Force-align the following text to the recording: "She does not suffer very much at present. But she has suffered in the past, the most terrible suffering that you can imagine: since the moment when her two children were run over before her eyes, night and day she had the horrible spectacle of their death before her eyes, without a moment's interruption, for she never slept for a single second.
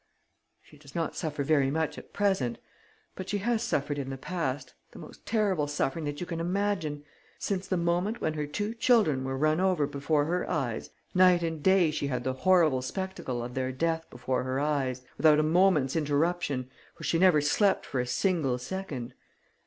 "She 0.63 0.79
does 0.79 0.95
not 0.95 1.15
suffer 1.15 1.43
very 1.43 1.69
much 1.69 1.95
at 1.95 2.11
present. 2.11 2.57
But 3.13 3.29
she 3.29 3.37
has 3.37 3.61
suffered 3.61 3.99
in 3.99 4.09
the 4.09 4.17
past, 4.17 4.73
the 4.93 4.97
most 4.97 5.27
terrible 5.27 5.67
suffering 5.67 6.05
that 6.05 6.19
you 6.19 6.25
can 6.25 6.39
imagine: 6.39 7.03
since 7.37 7.67
the 7.67 7.77
moment 7.77 8.19
when 8.19 8.33
her 8.33 8.47
two 8.47 8.73
children 8.73 9.23
were 9.23 9.37
run 9.37 9.59
over 9.59 9.85
before 9.85 10.25
her 10.25 10.49
eyes, 10.49 10.89
night 11.13 11.43
and 11.43 11.61
day 11.61 11.91
she 11.91 12.07
had 12.07 12.23
the 12.23 12.33
horrible 12.33 12.81
spectacle 12.81 13.43
of 13.43 13.53
their 13.53 13.71
death 13.71 14.09
before 14.09 14.41
her 14.41 14.59
eyes, 14.59 15.03
without 15.17 15.37
a 15.37 15.43
moment's 15.43 15.95
interruption, 15.95 16.71
for 16.95 17.03
she 17.03 17.19
never 17.19 17.39
slept 17.39 17.85
for 17.85 17.99
a 17.99 18.07
single 18.07 18.57
second. 18.57 19.13